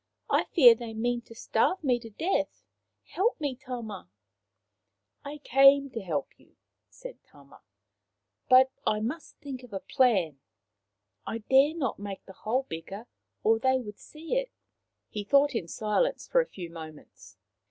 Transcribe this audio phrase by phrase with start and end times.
[0.31, 2.63] I fear they mean to starve me to death.
[3.03, 4.09] Help me, Tama!""
[5.23, 6.55] I came to help you,"
[6.89, 7.61] said Tama."
[8.49, 10.39] But I must think of a plan.
[11.27, 13.05] I dare not make the hole bigger,
[13.43, 14.49] or they would see it."
[15.07, 17.37] He thought in silence for a few moments.